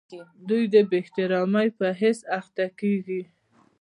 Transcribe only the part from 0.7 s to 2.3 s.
د بې احترامۍ په حس